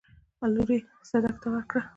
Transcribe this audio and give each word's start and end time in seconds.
لور 0.53 0.69
يې 0.75 0.79
صدک 1.09 1.35
ته 1.41 1.47
ورکړه. 1.53 1.81